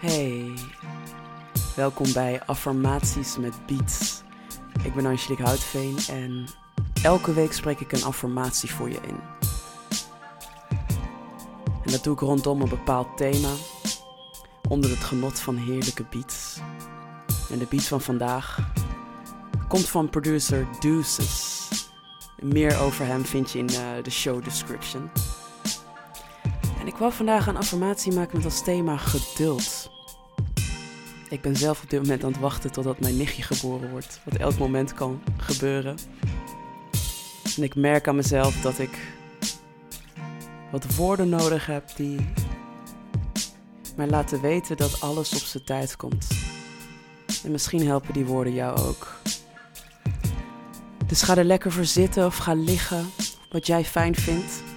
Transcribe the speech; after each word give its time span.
Hey, 0.00 0.54
welkom 1.76 2.12
bij 2.12 2.42
Affirmaties 2.46 3.36
met 3.36 3.66
Beats. 3.66 4.22
Ik 4.82 4.94
ben 4.94 5.06
Angelique 5.06 5.44
Houtveen 5.44 5.96
en 6.08 6.46
elke 7.02 7.32
week 7.32 7.52
spreek 7.52 7.80
ik 7.80 7.92
een 7.92 8.04
affirmatie 8.04 8.70
voor 8.70 8.88
je 8.88 9.00
in. 9.02 9.20
En 11.84 11.90
dat 11.90 12.04
doe 12.04 12.12
ik 12.14 12.20
rondom 12.20 12.62
een 12.62 12.68
bepaald 12.68 13.16
thema, 13.16 13.48
onder 14.68 14.90
het 14.90 15.04
genot 15.04 15.40
van 15.40 15.56
heerlijke 15.56 16.04
beats. 16.10 16.58
En 17.50 17.58
de 17.58 17.66
beat 17.70 17.84
van 17.84 18.00
vandaag 18.00 18.58
komt 19.68 19.88
van 19.88 20.10
producer 20.10 20.66
Deuces. 20.80 21.68
Meer 22.40 22.78
over 22.78 23.06
hem 23.06 23.24
vind 23.24 23.50
je 23.50 23.58
in 23.58 23.70
uh, 23.70 23.80
de 24.02 24.10
show 24.10 24.44
description. 24.44 25.10
Ik 26.88 26.96
wou 26.96 27.12
vandaag 27.12 27.46
een 27.46 27.56
affirmatie 27.56 28.12
maken 28.12 28.36
met 28.36 28.44
als 28.44 28.62
thema 28.62 28.96
geduld. 28.96 29.90
Ik 31.28 31.40
ben 31.40 31.56
zelf 31.56 31.82
op 31.82 31.90
dit 31.90 32.00
moment 32.00 32.24
aan 32.24 32.30
het 32.30 32.40
wachten 32.40 32.72
totdat 32.72 33.00
mijn 33.00 33.16
nichtje 33.16 33.42
geboren 33.42 33.90
wordt, 33.90 34.20
wat 34.24 34.34
elk 34.34 34.58
moment 34.58 34.94
kan 34.94 35.22
gebeuren. 35.36 35.98
En 37.56 37.62
ik 37.62 37.74
merk 37.74 38.08
aan 38.08 38.16
mezelf 38.16 38.60
dat 38.60 38.78
ik 38.78 38.98
wat 40.70 40.94
woorden 40.94 41.28
nodig 41.28 41.66
heb 41.66 41.96
die 41.96 42.32
mij 43.96 44.08
laten 44.08 44.40
weten 44.40 44.76
dat 44.76 45.00
alles 45.00 45.32
op 45.32 45.42
zijn 45.42 45.64
tijd 45.64 45.96
komt. 45.96 46.26
En 47.44 47.50
misschien 47.50 47.86
helpen 47.86 48.12
die 48.12 48.26
woorden 48.26 48.54
jou 48.54 48.78
ook. 48.78 49.20
Dus 51.06 51.22
ga 51.22 51.36
er 51.36 51.44
lekker 51.44 51.72
voor 51.72 51.84
zitten 51.84 52.26
of 52.26 52.36
ga 52.36 52.54
liggen, 52.54 53.10
wat 53.50 53.66
jij 53.66 53.84
fijn 53.84 54.14
vindt. 54.14 54.67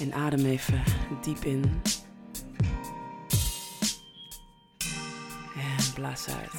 En 0.00 0.14
adem 0.14 0.44
even 0.44 0.82
diep 1.22 1.44
in. 1.44 1.82
En 5.56 5.92
blaas 5.94 6.28
uit. 6.28 6.52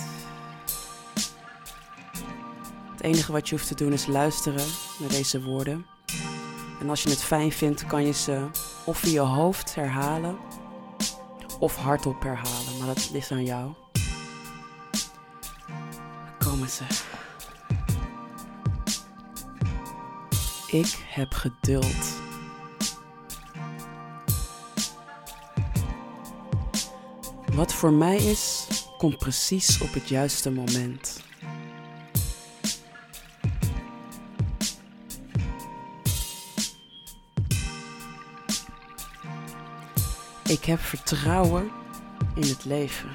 Het 2.91 3.01
enige 3.01 3.31
wat 3.31 3.49
je 3.49 3.55
hoeft 3.55 3.67
te 3.67 3.75
doen 3.75 3.93
is 3.93 4.05
luisteren 4.05 4.65
naar 4.99 5.09
deze 5.09 5.43
woorden. 5.43 5.85
En 6.79 6.89
als 6.89 7.03
je 7.03 7.09
het 7.09 7.23
fijn 7.23 7.51
vindt, 7.51 7.85
kan 7.85 8.05
je 8.05 8.13
ze 8.13 8.47
of 8.85 9.03
in 9.03 9.11
je 9.11 9.19
hoofd 9.19 9.75
herhalen 9.75 10.37
of 11.59 11.75
hardop 11.75 12.23
herhalen. 12.23 12.77
Maar 12.77 12.87
dat 12.87 13.09
ligt 13.11 13.31
aan 13.31 13.45
jou. 13.45 13.73
Komen 16.39 16.69
ze. 16.69 16.83
Ik 20.67 21.05
heb 21.07 21.33
geduld. 21.33 22.24
Wat 27.55 27.73
voor 27.73 27.93
mij 27.93 28.17
is, 28.17 28.67
komt 28.97 29.17
precies 29.17 29.81
op 29.81 29.93
het 29.93 30.09
juiste 30.09 30.51
moment. 30.51 31.23
Ik 40.47 40.65
heb 40.65 40.79
vertrouwen 40.79 41.71
in 42.35 42.41
het 42.41 42.65
leven. 42.65 43.09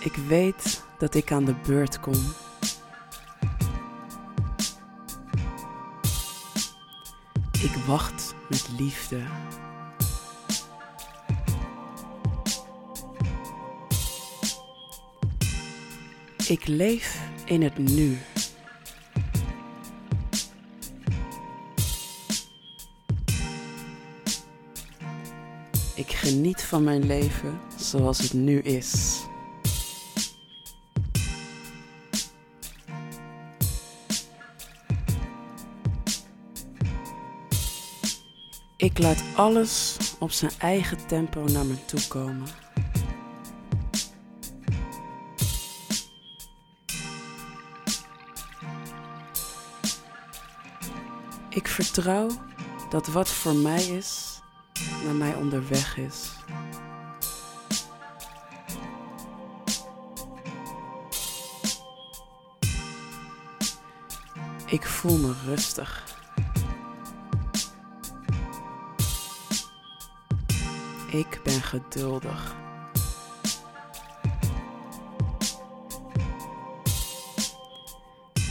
Ik 0.00 0.14
weet 0.28 0.84
dat 0.98 1.14
ik 1.14 1.32
aan 1.32 1.44
de 1.44 1.54
beurt 1.66 2.00
kom. 2.00 2.47
Ik 7.62 7.74
wacht 7.86 8.34
met 8.48 8.68
liefde. 8.78 9.20
Ik 16.48 16.66
leef 16.66 17.20
in 17.44 17.62
het 17.62 17.78
nu. 17.78 18.18
Ik 25.94 26.12
geniet 26.12 26.62
van 26.62 26.84
mijn 26.84 27.06
leven 27.06 27.60
zoals 27.76 28.18
het 28.18 28.32
nu 28.32 28.60
is. 28.60 29.26
Ik 38.78 38.98
laat 38.98 39.22
alles 39.34 39.96
op 40.18 40.30
zijn 40.30 40.50
eigen 40.58 41.06
tempo 41.06 41.44
naar 41.44 41.64
me 41.64 41.84
toe 41.84 42.06
komen. 42.08 42.48
Ik 51.48 51.68
vertrouw 51.68 52.28
dat 52.90 53.06
wat 53.06 53.28
voor 53.28 53.54
mij 53.54 53.84
is, 53.84 54.40
naar 55.04 55.14
mij 55.14 55.34
onderweg 55.34 55.96
is. 55.96 56.30
Ik 64.66 64.86
voel 64.86 65.16
me 65.16 65.34
rustig. 65.44 66.17
Ik 71.10 71.40
ben 71.42 71.62
geduldig. 71.62 72.56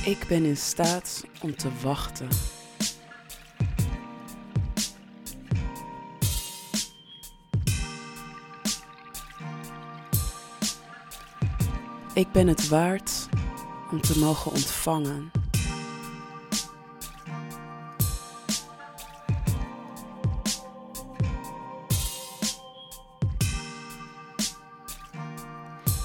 Ik 0.06 0.26
ben 0.28 0.46
in 0.46 0.58
staat 0.58 1.24
om 1.42 1.56
te 1.56 1.70
wachten. 1.82 2.28
Ik 12.14 12.32
ben 12.32 12.48
het 12.48 12.68
waard 12.68 13.28
om 13.92 14.02
te 14.02 14.20
mogen 14.20 14.52
ontvangen. 14.52 15.32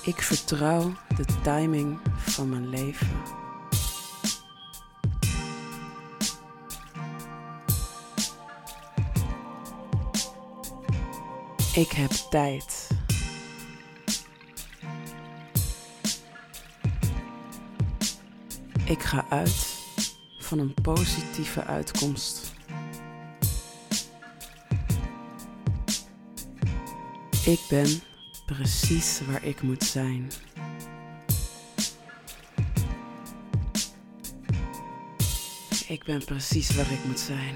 Ik 0.05 0.23
vertrouw 0.23 0.93
de 1.17 1.25
timing 1.43 1.99
van 2.17 2.49
mijn 2.49 2.69
leven. 2.69 3.09
Ik 11.75 11.91
heb 11.91 12.11
tijd. 12.11 12.89
Ik 18.85 19.03
ga 19.03 19.27
uit 19.29 19.67
van 20.39 20.59
een 20.59 20.75
positieve 20.83 21.65
uitkomst. 21.65 22.53
Ik 27.45 27.61
ben 27.69 28.03
precies 28.53 29.21
waar 29.27 29.45
ik 29.45 29.63
moet 29.63 29.85
zijn. 29.85 30.31
Ik 35.87 36.05
ben 36.05 36.25
precies 36.25 36.75
waar 36.75 36.91
ik 36.93 37.05
moet 37.05 37.21
zijn. 37.21 37.55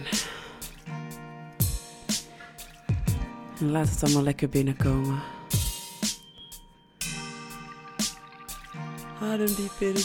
En 3.61 3.71
laat 3.71 3.89
het 3.89 4.03
allemaal 4.03 4.23
lekker 4.23 4.49
binnenkomen. 4.49 5.23
Adem 9.21 9.55
diep 9.55 9.73
in. 9.79 9.97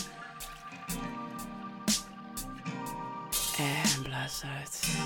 En 3.58 4.02
blaas 4.04 4.44
uit. 4.58 4.98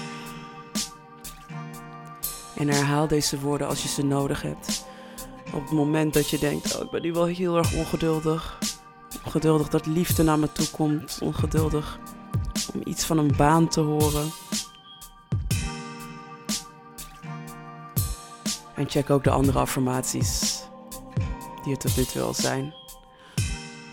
En 2.56 2.68
herhaal 2.68 3.07
deze 3.07 3.39
woorden 3.39 3.68
als 3.68 3.81
je 3.81 3.88
ze 3.88 4.04
nodig 4.04 4.42
hebt. 4.42 4.86
Op 5.56 5.62
het 5.62 5.72
moment 5.72 6.13
dat 6.13 6.30
je 6.30 6.40
denkt, 6.40 6.75
oh 6.75 6.84
ik 6.84 6.90
ben 6.90 7.02
nu 7.02 7.13
wel 7.13 7.25
heel 7.25 7.57
erg 7.57 7.74
ongeduldig. 7.74 8.60
Ongeduldig 9.25 9.69
dat 9.69 9.86
liefde 9.86 10.24
naar 10.24 10.40
me 10.40 10.52
toe 10.52 10.69
komt. 10.69 11.19
Ongeduldig 11.22 12.00
om 12.74 12.81
iets 12.84 13.06
van 13.06 13.18
een 13.18 13.34
baan 13.38 13.68
te 13.68 13.80
horen. 13.81 14.31
En 18.75 18.90
check 18.90 19.10
ook 19.10 19.24
de 19.24 19.30
andere 19.30 19.60
affirmaties 19.60 20.63
die 21.63 21.74
er 21.74 21.80
tot 21.80 21.98
nu 21.98 22.06
toe 22.06 22.22
al 22.22 22.34
zijn. 22.34 22.74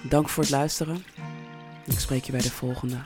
Dank 0.08 0.28
voor 0.28 0.42
het 0.42 0.52
luisteren 0.52 1.04
Ik 1.86 1.98
spreek 1.98 2.24
je 2.24 2.32
bij 2.32 2.40
de 2.40 2.50
volgende. 2.50 2.98